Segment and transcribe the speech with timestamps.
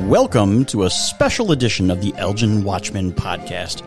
[0.00, 3.82] Welcome to a special edition of the Elgin Watchman podcast.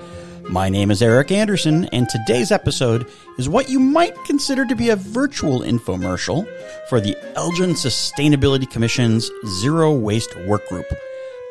[0.49, 3.07] My name is Eric Anderson, and today's episode
[3.37, 6.47] is what you might consider to be a virtual infomercial
[6.89, 9.29] for the Elgin Sustainability Commission's
[9.61, 10.87] Zero Waste Work Group.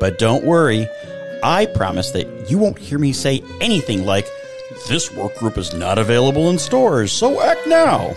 [0.00, 0.88] But don't worry,
[1.44, 4.26] I promise that you won't hear me say anything like,
[4.88, 8.16] This work group is not available in stores, so act now.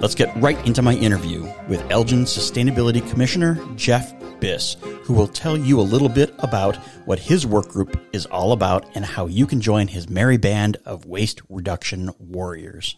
[0.00, 5.56] Let's get right into my interview with Elgin Sustainability Commissioner Jeff Biss, who will tell
[5.56, 6.76] you a little bit about
[7.06, 10.76] what his work group is all about and how you can join his merry band
[10.84, 12.96] of waste reduction warriors.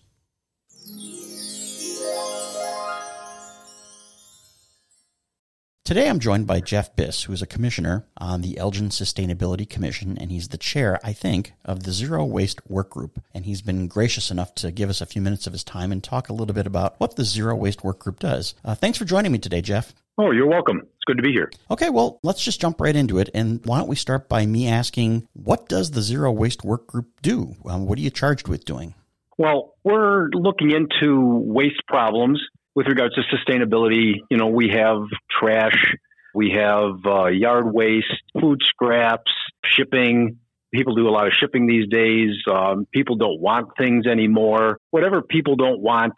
[5.90, 10.16] Today I'm joined by Jeff Biss, who is a commissioner on the Elgin Sustainability Commission,
[10.18, 13.20] and he's the chair, I think, of the Zero Waste Work Group.
[13.34, 16.00] And he's been gracious enough to give us a few minutes of his time and
[16.00, 18.54] talk a little bit about what the Zero Waste Work Group does.
[18.64, 19.92] Uh, thanks for joining me today, Jeff.
[20.22, 20.80] Oh, you're welcome.
[20.80, 21.50] It's good to be here.
[21.70, 23.30] Okay, well, let's just jump right into it.
[23.32, 27.22] And why don't we start by me asking, what does the Zero Waste Work Group
[27.22, 27.54] do?
[27.64, 28.92] Um, what are you charged with doing?
[29.38, 32.38] Well, we're looking into waste problems
[32.74, 34.16] with regards to sustainability.
[34.30, 34.98] You know, we have
[35.30, 35.94] trash,
[36.34, 39.32] we have uh, yard waste, food scraps,
[39.64, 40.36] shipping.
[40.70, 42.36] People do a lot of shipping these days.
[42.46, 44.80] Um, people don't want things anymore.
[44.90, 46.12] Whatever people don't want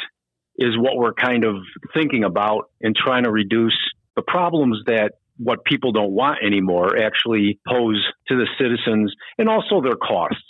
[0.59, 1.57] is what we're kind of
[1.95, 3.79] thinking about and trying to reduce
[4.17, 9.81] the problems that what people don't want anymore actually pose to the citizens and also
[9.81, 10.43] their costs.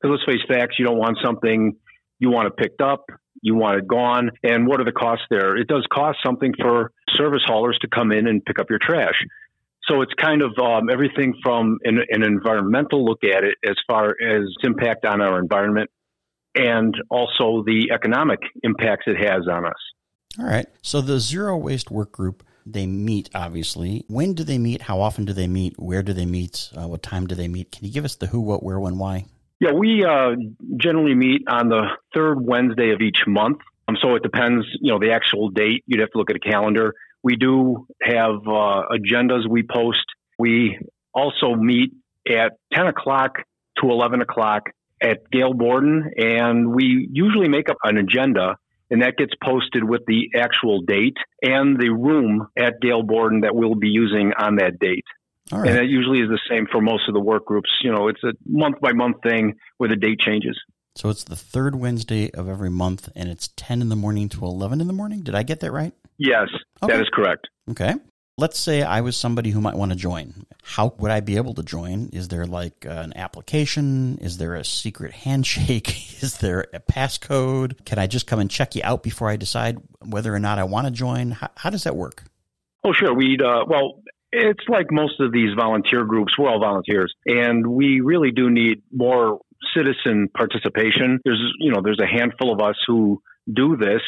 [0.00, 1.76] Because let's face facts, you don't want something
[2.18, 3.04] you want it picked up,
[3.42, 5.56] you want it gone, and what are the costs there?
[5.56, 9.24] It does cost something for service haulers to come in and pick up your trash.
[9.88, 14.10] So it's kind of um, everything from an, an environmental look at it as far
[14.10, 15.90] as impact on our environment
[16.54, 19.72] and also the economic impacts it has on us.
[20.38, 20.66] All right.
[20.82, 24.04] So the Zero Waste Work Group, they meet obviously.
[24.08, 24.82] When do they meet?
[24.82, 25.74] How often do they meet?
[25.78, 26.70] Where do they meet?
[26.76, 27.72] Uh, what time do they meet?
[27.72, 29.26] Can you give us the who, what, where, when, why?
[29.60, 30.34] Yeah, we uh,
[30.76, 31.82] generally meet on the
[32.12, 33.58] third Wednesday of each month.
[33.88, 35.84] Um, so it depends, you know, the actual date.
[35.86, 36.94] You'd have to look at a calendar.
[37.22, 40.04] We do have uh, agendas we post.
[40.38, 40.78] We
[41.14, 41.92] also meet
[42.28, 43.38] at 10 o'clock
[43.80, 44.70] to 11 o'clock
[45.00, 48.56] at Gail Borden, and we usually make up an agenda,
[48.92, 53.54] and that gets posted with the actual date and the room at Gail Borden that
[53.54, 55.06] we'll be using on that date.
[55.50, 57.70] And that usually is the same for most of the work groups.
[57.82, 60.58] You know, it's a month by month thing where the date changes.
[60.94, 64.44] So it's the third Wednesday of every month, and it's 10 in the morning to
[64.44, 65.22] 11 in the morning.
[65.22, 65.92] Did I get that right?
[66.18, 66.48] Yes,
[66.82, 66.92] okay.
[66.92, 67.48] that is correct.
[67.70, 67.94] Okay.
[68.38, 70.46] Let's say I was somebody who might want to join.
[70.62, 72.08] How would I be able to join?
[72.12, 74.16] Is there like an application?
[74.22, 76.22] Is there a secret handshake?
[76.22, 77.84] Is there a passcode?
[77.84, 80.64] Can I just come and check you out before I decide whether or not I
[80.64, 81.32] want to join?
[81.32, 82.24] How, how does that work?
[82.84, 83.14] Oh, sure.
[83.14, 88.00] We'd, uh, well, it's like most of these volunteer groups, we're all volunteers, and we
[88.00, 89.40] really do need more
[89.76, 91.20] citizen participation.
[91.24, 93.22] There's, you know, there's a handful of us who
[93.52, 94.00] do this,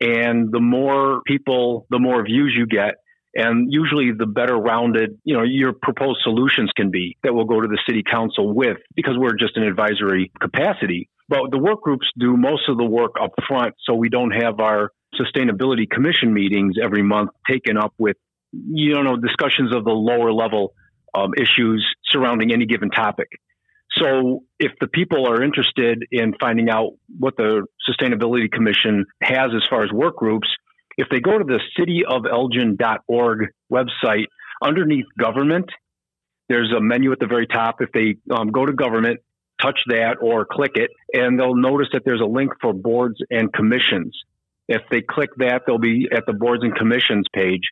[0.00, 2.96] and the more people, the more views you get,
[3.34, 7.60] and usually the better rounded, you know, your proposed solutions can be that we'll go
[7.60, 11.08] to the city council with because we're just an advisory capacity.
[11.28, 14.60] But the work groups do most of the work up front, so we don't have
[14.60, 18.16] our sustainability commission meetings every month taken up with,
[18.52, 20.74] you know, discussions of the lower level
[21.14, 23.28] um, issues surrounding any given topic.
[23.96, 29.62] So if the people are interested in finding out what the Sustainability Commission has as
[29.68, 30.48] far as work groups,
[30.96, 34.26] if they go to the cityofelgin.org website,
[34.62, 35.70] underneath government,
[36.48, 37.76] there's a menu at the very top.
[37.80, 39.20] If they um, go to government,
[39.60, 43.52] touch that or click it, and they'll notice that there's a link for boards and
[43.52, 44.16] commissions.
[44.68, 47.62] If they click that, they'll be at the boards and commissions page.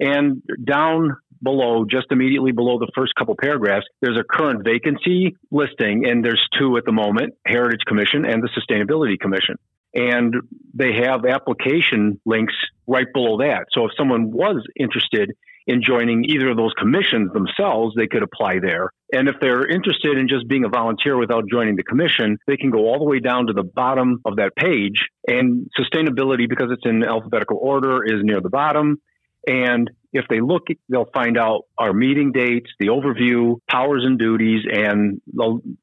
[0.00, 6.06] And down below, just immediately below the first couple paragraphs, there's a current vacancy listing,
[6.06, 9.56] and there's two at the moment Heritage Commission and the Sustainability Commission
[9.94, 10.34] and
[10.74, 12.54] they have application links
[12.86, 13.66] right below that.
[13.72, 15.32] So if someone was interested
[15.66, 18.90] in joining either of those commissions themselves, they could apply there.
[19.12, 22.70] And if they're interested in just being a volunteer without joining the commission, they can
[22.70, 25.06] go all the way down to the bottom of that page.
[25.28, 29.00] And sustainability, because it's in alphabetical order, is near the bottom.
[29.46, 34.64] And if they look, they'll find out our meeting dates, the overview, powers and duties,
[34.70, 35.20] and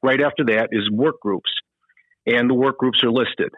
[0.02, 1.50] right after that is work groups.
[2.26, 3.50] And the work groups are listed.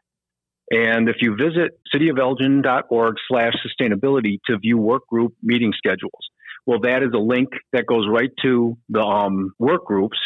[0.72, 6.30] And if you visit cityofelgin.org slash sustainability to view work group meeting schedules,
[6.64, 10.16] well, that is a link that goes right to the um, work groups.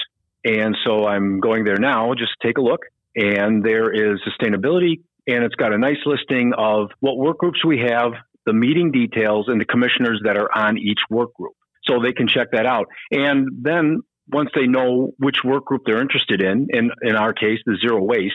[0.45, 2.83] And so I'm going there now, just take a look.
[3.17, 7.81] And there is sustainability, and it's got a nice listing of what work groups we
[7.81, 8.13] have,
[8.45, 11.55] the meeting details, and the commissioners that are on each work group.
[11.89, 12.87] So they can check that out.
[13.11, 17.59] And then once they know which work group they're interested in, in, in our case,
[17.65, 18.35] the zero waste,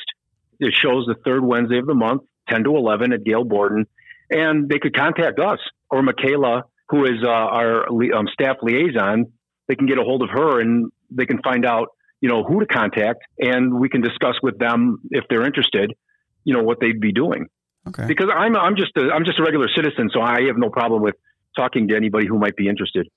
[0.61, 3.87] it shows the third Wednesday of the month, 10 to 11 at Gail Borden.
[4.29, 5.59] And they could contact us
[5.89, 9.25] or Michaela, who is uh, our um, staff liaison.
[9.67, 11.89] They can get a hold of her and they can find out,
[12.21, 15.93] you know, who to contact and we can discuss with them if they're interested,
[16.43, 17.47] you know, what they'd be doing.
[17.87, 18.05] Okay.
[18.05, 21.01] Because I'm, I'm just a, I'm just a regular citizen, so I have no problem
[21.01, 21.15] with
[21.55, 23.09] talking to anybody who might be interested.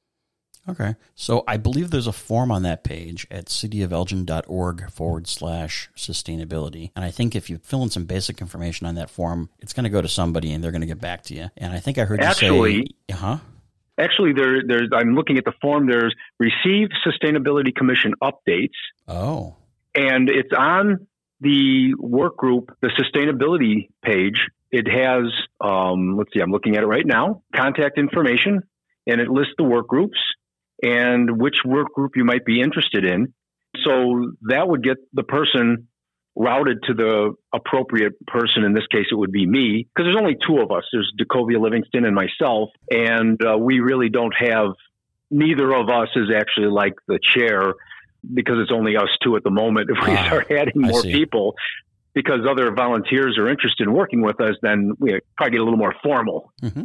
[0.69, 0.95] Okay.
[1.15, 6.91] So I believe there's a form on that page at cityofelgin.org forward slash sustainability.
[6.97, 9.85] And I think if you fill in some basic information on that form, it's going
[9.85, 11.51] to go to somebody and they're going to get back to you.
[11.57, 13.39] And I think I heard you Actually, say, huh?
[13.99, 15.87] Actually, there, there's, I'm looking at the form.
[15.87, 18.75] There's receive Sustainability Commission updates.
[19.07, 19.57] Oh.
[19.95, 21.07] And it's on
[21.41, 24.49] the work group, the sustainability page.
[24.73, 28.63] It has, um, let's see, I'm looking at it right now, contact information,
[29.07, 30.19] and it lists the work groups
[30.85, 33.33] and which work group you might be interested in.
[33.85, 35.89] So that would get the person
[36.37, 38.65] routed to the appropriate person.
[38.65, 40.85] In this case, it would be me because there's only two of us.
[40.93, 44.69] There's Decovia Livingston and myself, and uh, we really don't have.
[45.31, 47.75] Neither of us is actually like the chair
[48.33, 49.91] because it's only us two at the moment.
[49.97, 51.55] If we Ah, start adding more people,
[52.15, 55.79] because other volunteers are interested in working with us, then we probably get a little
[55.79, 56.53] more formal.
[56.61, 56.83] hmm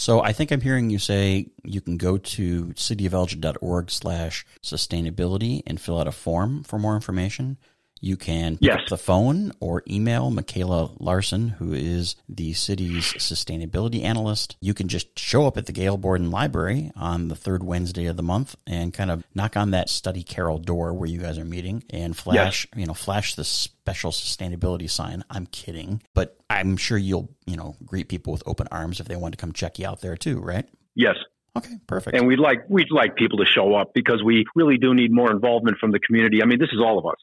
[0.00, 5.78] So I think I'm hearing you say you can go to cityofelgin.org slash sustainability and
[5.78, 7.58] fill out a form for more information.
[8.00, 8.78] You can pick Yes.
[8.82, 14.56] up the phone or email Michaela Larson, who is the city's sustainability analyst.
[14.60, 18.16] You can just show up at the Gail Borden Library on the third Wednesday of
[18.16, 21.44] the month and kind of knock on that study carrel door where you guys are
[21.44, 25.22] meeting and flash, you know, flash the special sustainability sign.
[25.30, 29.16] I'm kidding, but I'm sure you'll, you know, greet people with open arms if they
[29.16, 30.66] want to come check you out there too, right?
[30.94, 31.16] Yes.
[31.56, 32.16] Okay, perfect.
[32.16, 35.30] And we'd like we'd like people to show up because we really do need more
[35.32, 36.42] involvement from the community.
[36.42, 37.16] I mean, this is all of us.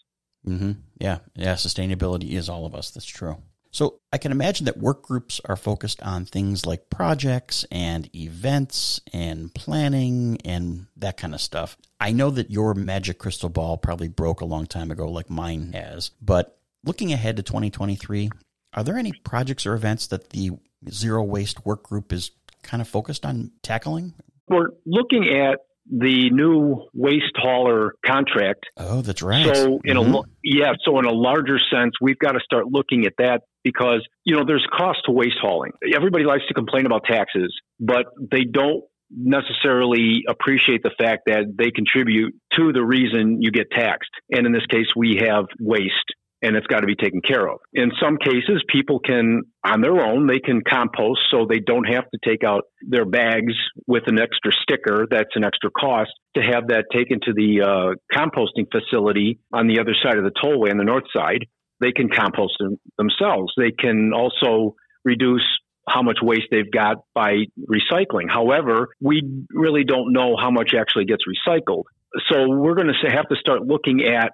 [0.45, 1.54] Hmm Yeah, yeah.
[1.54, 2.92] Sustainability is all of us.
[2.92, 3.38] That's true.
[3.72, 9.01] So I can imagine that work groups are focused on things like projects and events
[9.13, 11.78] and planning and that kind of stuff.
[12.00, 15.74] I know that your magic crystal ball probably broke a long time ago, like mine
[15.74, 16.12] has.
[16.22, 18.30] But looking ahead to 2023,
[18.74, 20.51] are there any projects or events that the
[20.89, 22.31] zero waste work group is
[22.63, 24.13] kind of focused on tackling?
[24.48, 28.66] We're looking at the new waste hauler contract.
[28.78, 29.45] Oh, that's right.
[29.56, 30.19] So in Mhm.
[30.19, 34.06] a yeah, so in a larger sense, we've got to start looking at that because
[34.24, 35.72] you know there's cost to waste hauling.
[35.94, 41.72] Everybody likes to complain about taxes, but they don't necessarily appreciate the fact that they
[41.72, 44.12] contribute to the reason you get taxed.
[44.31, 47.60] And in this case, we have waste and it's got to be taken care of.
[47.74, 52.04] In some cases, people can, on their own, they can compost so they don't have
[52.12, 53.54] to take out their bags
[53.88, 55.07] with an extra sticker.
[55.10, 59.80] That's an extra cost to have that taken to the uh, composting facility on the
[59.80, 61.45] other side of the tollway on the north side.
[61.80, 63.54] They can compost them themselves.
[63.57, 65.45] They can also reduce
[65.88, 68.30] how much waste they've got by recycling.
[68.30, 71.84] However, we really don't know how much actually gets recycled.
[72.31, 74.34] So we're going to have to start looking at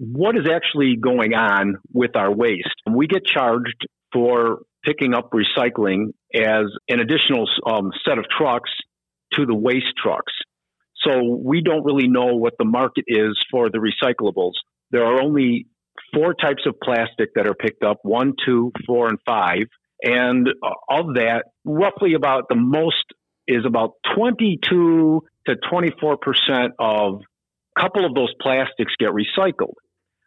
[0.00, 2.74] what is actually going on with our waste.
[2.90, 8.70] We get charged for picking up recycling as an additional um, set of trucks
[9.34, 10.32] to the waste trucks.
[11.02, 14.52] So we don't really know what the market is for the recyclables.
[14.90, 15.66] There are only
[16.14, 19.64] four types of plastic that are picked up one, two, four, and five.
[20.02, 23.04] And uh, of that, roughly about the most
[23.46, 27.20] is about 22 to 24% of
[27.76, 29.74] a couple of those plastics get recycled.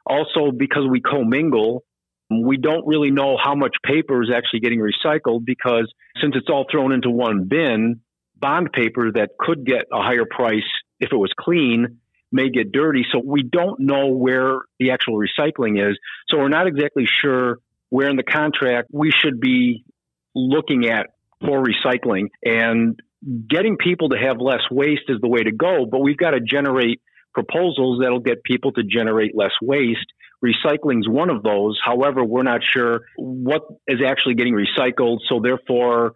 [0.05, 1.83] Also, because we commingle,
[2.29, 5.91] we don't really know how much paper is actually getting recycled because
[6.21, 8.01] since it's all thrown into one bin,
[8.35, 10.63] bond paper that could get a higher price
[10.99, 11.99] if it was clean
[12.31, 13.05] may get dirty.
[13.11, 15.97] So we don't know where the actual recycling is.
[16.27, 19.85] So we're not exactly sure where in the contract we should be
[20.33, 22.99] looking at for recycling and
[23.47, 26.39] getting people to have less waste is the way to go, but we've got to
[26.39, 27.01] generate
[27.33, 30.11] proposals that'll get people to generate less waste.
[30.43, 31.79] Recycling's one of those.
[31.83, 35.19] However, we're not sure what is actually getting recycled.
[35.29, 36.13] So therefore,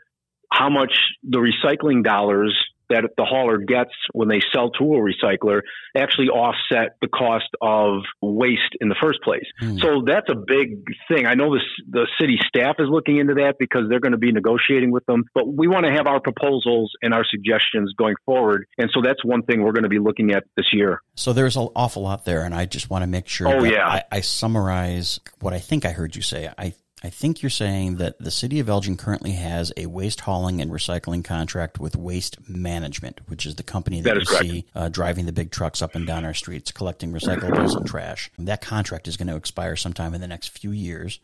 [0.52, 0.94] how much
[1.24, 2.58] the recycling dollars
[2.90, 5.62] that the hauler gets when they sell to a recycler
[5.96, 9.46] actually offset the cost of waste in the first place.
[9.60, 9.78] Hmm.
[9.78, 11.26] So that's a big thing.
[11.26, 14.32] I know this, the city staff is looking into that because they're going to be
[14.32, 18.66] negotiating with them, but we want to have our proposals and our suggestions going forward.
[18.78, 21.02] And so that's one thing we're going to be looking at this year.
[21.16, 23.88] So there's an awful lot there, and I just want to make sure Oh, yeah.
[23.88, 26.50] I, I summarize what I think I heard you say.
[26.58, 26.74] I,
[27.08, 30.70] I think you're saying that the city of Elgin currently has a waste hauling and
[30.70, 34.44] recycling contract with Waste Management, which is the company that, That you correct.
[34.44, 38.30] see uh, driving the big trucks up and down our streets collecting recyclables and trash.
[38.38, 41.22] That contract is going to expire sometime in the next few years,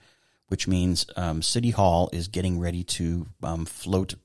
[0.47, 4.15] which means um, City Hall is getting ready to um, float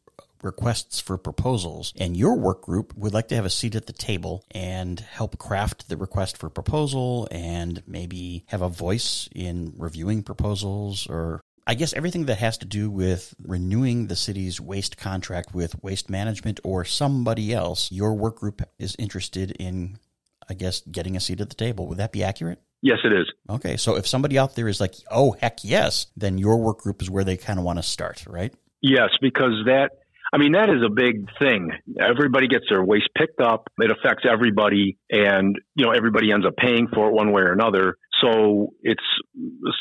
[0.43, 3.93] requests for proposals and your work group would like to have a seat at the
[3.93, 10.23] table and help craft the request for proposal and maybe have a voice in reviewing
[10.23, 15.55] proposals or I guess everything that has to do with renewing the city's waste contract
[15.55, 19.99] with waste management or somebody else, your work group is interested in,
[20.49, 21.87] I guess, getting a seat at the table.
[21.89, 22.63] Would that be accurate?
[22.81, 23.27] Yes, it is.
[23.51, 23.77] Okay.
[23.77, 27.11] So if somebody out there is like, oh, heck yes, then your work group is
[27.11, 28.55] where they kind of want to start, right?
[28.81, 29.91] Yes, because that,
[30.33, 31.73] I mean, that is a big thing.
[32.01, 33.69] Everybody gets their waste picked up.
[33.77, 37.53] It affects everybody, and you know everybody ends up paying for it one way or
[37.53, 37.97] another.
[38.23, 39.05] So it's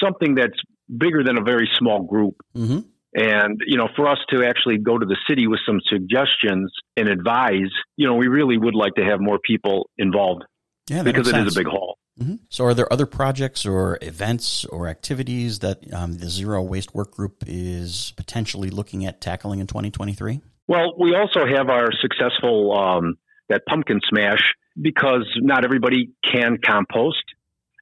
[0.01, 0.57] something that's
[0.95, 2.35] bigger than a very small group.
[2.55, 2.79] Mm-hmm.
[3.15, 7.07] And you know, for us to actually go to the city with some suggestions and
[7.07, 10.43] advise, you know, we really would like to have more people involved
[10.87, 11.97] Yeah, because it makes is a big haul.
[12.21, 16.93] hmm So, are there other projects or events or activities that um, the Zero Waste
[16.93, 20.41] Work Group is potentially looking at tackling in 2023?
[20.67, 23.17] Well, we also have our successful um,
[23.49, 27.23] that pumpkin smash because not everybody can compost,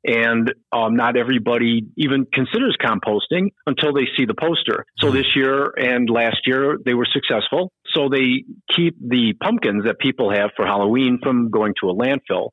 [0.06, 4.86] and um, not everybody even considers composting until they see the poster.
[5.00, 5.14] So Mhm.
[5.14, 7.72] this year and last year they were successful.
[7.88, 8.44] So they
[8.76, 12.50] keep the pumpkins that people have for Halloween from going to a landfill,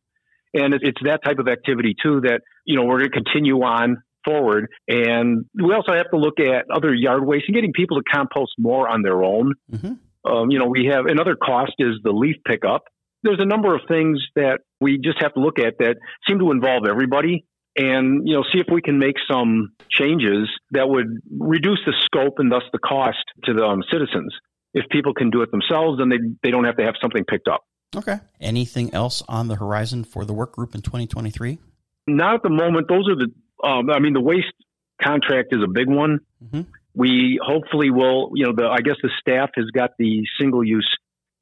[0.54, 3.96] and it's that type of activity too that you know we're going to continue on
[4.24, 4.68] forward.
[4.88, 8.52] And we also have to look at other yard waste and getting people to compost
[8.56, 9.54] more on their own.
[9.70, 9.92] Mm-hmm.
[10.32, 12.84] Um, you know, we have another cost is the leaf pickup.
[13.22, 15.96] There's a number of things that we just have to look at that
[16.28, 17.44] seem to involve everybody
[17.76, 22.34] and, you know, see if we can make some changes that would reduce the scope
[22.38, 24.34] and thus the cost to the um, citizens.
[24.74, 27.48] If people can do it themselves, then they, they don't have to have something picked
[27.48, 27.64] up.
[27.94, 28.18] Okay.
[28.40, 31.58] Anything else on the horizon for the work group in 2023?
[32.06, 32.88] Not at the moment.
[32.88, 33.32] Those are the,
[33.66, 34.52] um, I mean, the waste
[35.00, 36.20] contract is a big one.
[36.42, 36.62] Mm-hmm.
[36.94, 40.88] we hopefully will you know the i guess the staff has got the single use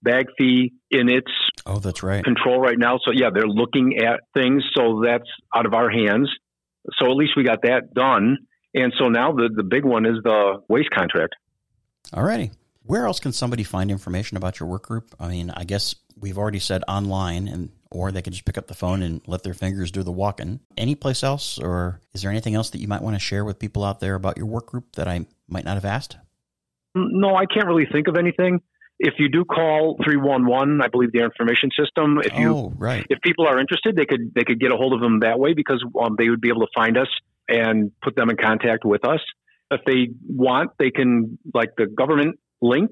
[0.02, 1.30] bag fee in its
[1.66, 2.24] Oh, that's right.
[2.24, 6.30] control right now so yeah they're looking at things so that's out of our hands
[6.98, 8.38] so at least we got that done
[8.74, 11.34] and so now the the big one is the waste contract
[12.12, 12.50] All righty.
[12.84, 15.14] Where else can somebody find information about your work group?
[15.20, 18.66] I mean, I guess we've already said online, and or they can just pick up
[18.66, 20.60] the phone and let their fingers do the walking.
[20.76, 23.58] Any place else, or is there anything else that you might want to share with
[23.60, 26.16] people out there about your work group that I might not have asked?
[26.96, 28.60] no i can't really think of anything
[29.02, 33.06] if you do call 311 i believe their information system if you oh, right.
[33.08, 35.54] if people are interested, they could they could get a hold of them that way
[35.54, 37.08] because um, they would be able to find us
[37.48, 39.20] and put them in contact with us.
[39.70, 42.90] If they want, they can like the government link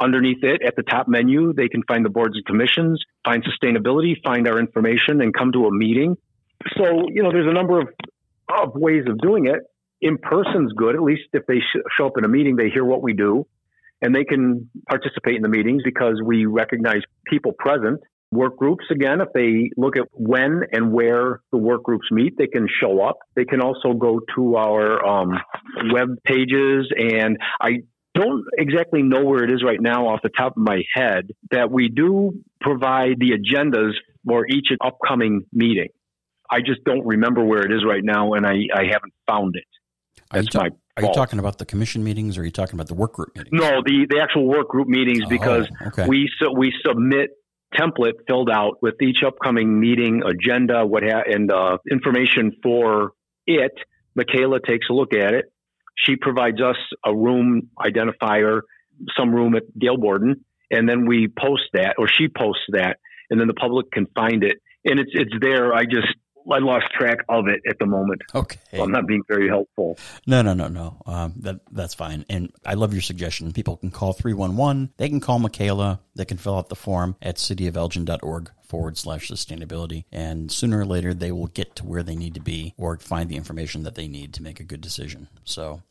[0.00, 1.52] underneath it at the top menu.
[1.52, 5.66] They can find the boards and commissions, find sustainability, find our information, and come to
[5.66, 6.16] a meeting.
[6.76, 7.88] So you know, there's a number of
[8.48, 9.60] of ways of doing it.
[10.02, 10.94] In person's good.
[10.94, 13.46] At least if they sh- show up in a meeting, they hear what we do,
[14.02, 18.00] and they can participate in the meetings because we recognize people present.
[18.32, 22.46] Work groups again if they look at when and where the work groups meet they
[22.46, 23.18] can show up.
[23.34, 25.32] They can also go to our um,
[25.92, 27.78] web pages and i
[28.14, 31.70] don't exactly know where it is right now off the top of my head that
[31.70, 33.92] we do provide the agendas
[34.26, 35.88] for each upcoming meeting.
[36.50, 39.64] I just don't remember where it is right now and i, I haven't found it.
[40.32, 40.70] That's my
[41.04, 43.34] are you talking about the commission meetings, or are you talking about the work group
[43.36, 43.52] meetings?
[43.52, 46.06] no the, the actual work group meetings because Oh, okay.
[46.08, 47.30] we we submit
[47.78, 53.12] template filled out with each upcoming meeting agenda, what ha- and uh, information for
[53.46, 53.72] it.
[54.16, 55.52] Michaela takes a look at it.
[55.96, 56.76] She provides us
[57.06, 58.62] a room identifier,
[59.16, 62.98] some room at Gail Borden, and then we post that, or she posts that,
[63.30, 64.56] and then the public can find it.
[64.84, 65.72] And it's it's there.
[65.74, 66.08] I just
[66.50, 68.22] I lost track of it at the moment.
[68.34, 68.58] okay.
[68.74, 69.98] So I'm not being very helpful.
[70.26, 71.00] No, no, no, no.
[71.06, 72.24] Um, that that's fine.
[72.28, 73.52] And I love your suggestion.
[73.52, 74.90] People can call 311.
[74.96, 76.00] They can call Michaela.
[76.14, 80.04] They can fill out the form at cityofelgin.org forward slash sustainability.
[80.12, 83.28] And sooner or later, they will get to where they need to be or find
[83.28, 85.28] the information that they need to make a good decision.
[85.44, 85.82] So,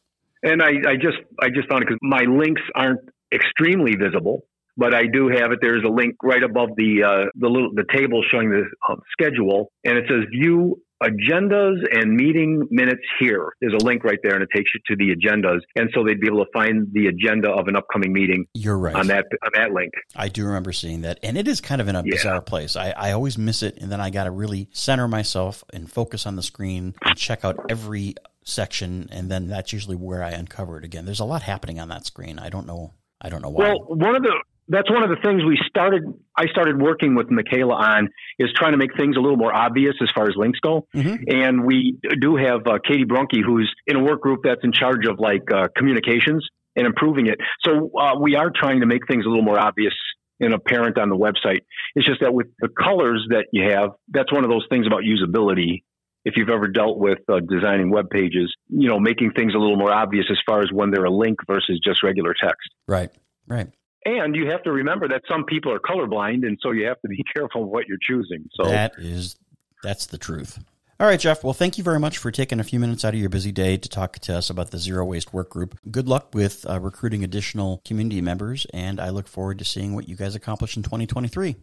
[0.44, 3.01] And I, I just I just found it because my links aren't
[3.34, 4.46] extremely visible,
[4.80, 5.60] but I do have it.
[5.62, 9.72] There's a link right above the uh, the little the table showing the uh, schedule,
[9.84, 13.54] and it says view agendas and meeting minutes here.
[13.62, 16.20] There's a link right there, and it takes you to the agendas, and so they'd
[16.20, 18.96] be able to find the agenda of an upcoming meeting you're right.
[18.96, 19.92] on that on that link.
[20.16, 22.12] I do remember seeing that, and it is kind of in a Yeah.
[22.12, 22.76] bizarre place.
[22.76, 26.26] I, I always miss it, and then I got to really center myself and focus
[26.26, 30.78] on the screen and check out every section, and then that's usually where I uncover
[30.78, 31.06] it again.
[31.06, 32.40] There's a lot happening on that screen.
[32.40, 32.94] I don't know.
[33.22, 33.70] I don't know why.
[33.70, 34.34] Well, one of the
[34.70, 36.04] that's one of the things we started.
[36.38, 39.96] I started working with Michaela on is trying to make things a little more obvious
[40.02, 40.88] as far as links go.
[40.96, 41.24] Mm-hmm.
[41.28, 45.08] And we do have uh, Katie Brunke, who's in a work group that's in charge
[45.08, 47.40] of like uh, communications and improving it.
[47.66, 49.94] So uh, we are trying to make things a little more obvious
[50.40, 51.62] and apparent on the website.
[51.96, 55.02] It's just that with the colors that you have, that's one of those things about
[55.02, 55.84] usability.
[56.26, 59.78] If you've ever dealt with uh, designing web pages, you know, making things a little
[59.78, 62.70] more obvious as far as when they're a link versus just regular text.
[62.88, 63.10] Right.
[63.48, 63.68] Right.
[64.06, 67.08] And you have to remember that some people are colorblind, and so you have to
[67.10, 68.50] be careful of what you're choosing.
[68.53, 69.36] So that is
[69.84, 70.60] that's the truth.
[71.00, 71.46] All right, Jeff.
[71.46, 73.77] Well, thank you very much for taking a few minutes out of your busy day
[73.77, 75.79] to talk to us about the Zero Waste Work Group.
[75.89, 80.10] Good luck with uh, recruiting additional community members, and I look forward to seeing what
[80.10, 81.56] you guys accomplish in 2023.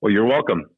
[0.00, 0.70] Well, you're welcome.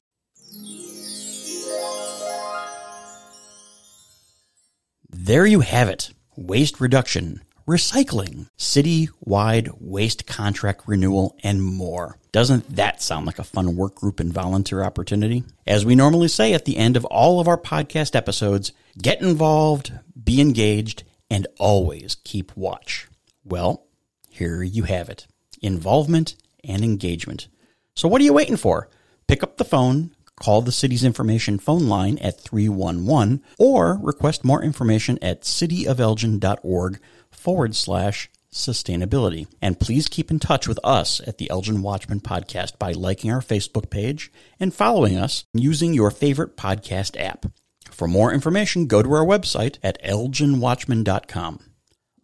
[5.11, 12.19] There you have it waste reduction recycling, city-wide waste contract renewal, and more.
[12.33, 15.45] Doesn't that sound like a fun work group and volunteer opportunity?
[15.66, 19.92] As we normally say at the end of all of our podcast episodes, get involved,
[20.23, 23.09] be engaged, and always keep watch.
[23.45, 23.87] Well,
[24.28, 25.26] here you have it.
[25.61, 27.49] Involvement and engagement.
[27.95, 28.88] So what are you waiting for?
[29.28, 34.62] Pick up the phone, call the city's information phone line at 311 or request more
[34.62, 37.00] information at cityofelgin.org
[37.42, 39.46] forward slash sustainability.
[39.61, 43.40] And please keep in touch with us at the Elgin Watchman Podcast by liking our
[43.40, 44.30] Facebook page
[44.61, 47.46] and following us using your favorite podcast app.
[47.90, 51.61] For more information, go to our website at elginwatchman.com.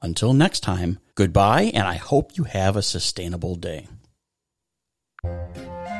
[0.01, 3.89] Until next time, goodbye, and I hope you have a sustainable day.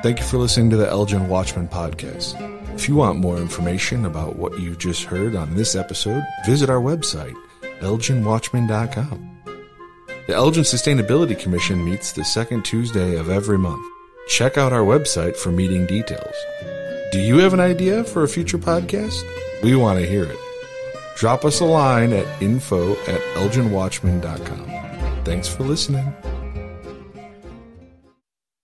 [0.03, 2.37] Thank you for listening to the Elgin Watchman Podcast.
[2.75, 6.81] If you want more information about what you just heard on this episode, visit our
[6.81, 7.35] website
[7.81, 9.39] elginwatchman.com.
[10.27, 13.85] The Elgin Sustainability Commission meets the second Tuesday of every month.
[14.29, 16.35] Check out our website for meeting details.
[17.13, 19.23] Do you have an idea for a future podcast?
[19.63, 20.39] We want to hear it.
[21.17, 25.25] Drop us a line at info at elginwatchman.com.
[25.25, 26.15] Thanks for listening.